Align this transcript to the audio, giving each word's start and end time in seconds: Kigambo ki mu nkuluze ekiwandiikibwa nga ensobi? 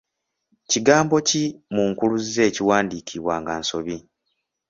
Kigambo 0.71 1.15
ki 1.27 1.43
mu 1.73 1.83
nkuluze 1.91 2.41
ekiwandiikibwa 2.49 3.33
nga 3.41 3.51
ensobi? 3.57 3.97